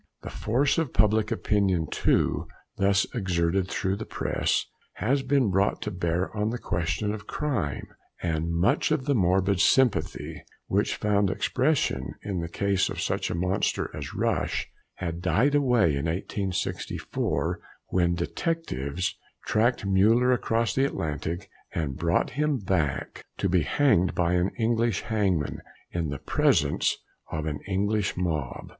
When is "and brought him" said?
21.75-22.57